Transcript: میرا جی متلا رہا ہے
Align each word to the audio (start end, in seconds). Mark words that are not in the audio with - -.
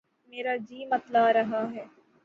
میرا 0.33 0.55
جی 0.67 0.85
متلا 0.87 1.31
رہا 1.33 1.63
ہے 1.73 1.85